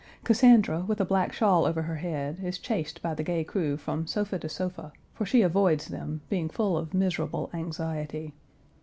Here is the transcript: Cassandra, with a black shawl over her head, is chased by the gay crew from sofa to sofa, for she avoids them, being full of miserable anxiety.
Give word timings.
Cassandra, 0.23 0.79
with 0.87 0.99
a 0.99 1.05
black 1.05 1.31
shawl 1.31 1.63
over 1.63 1.83
her 1.83 1.97
head, 1.97 2.39
is 2.43 2.57
chased 2.57 3.03
by 3.03 3.13
the 3.13 3.21
gay 3.21 3.43
crew 3.43 3.77
from 3.77 4.07
sofa 4.07 4.39
to 4.39 4.49
sofa, 4.49 4.91
for 5.13 5.27
she 5.27 5.43
avoids 5.43 5.89
them, 5.89 6.21
being 6.27 6.49
full 6.49 6.75
of 6.75 6.95
miserable 6.95 7.51
anxiety. 7.53 8.33